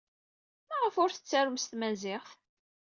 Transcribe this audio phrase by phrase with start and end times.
[0.67, 2.31] Maɣef ur t-tettarum s tmaziɣt?